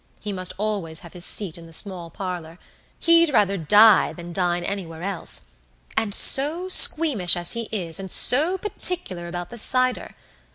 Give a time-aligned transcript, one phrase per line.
[0.19, 2.57] He must always have his seat in the small parlour.
[2.99, 5.43] He'd rather die than dine anywhere else.
[5.95, 10.15] And so squeamish as he is, and so particular about the cider!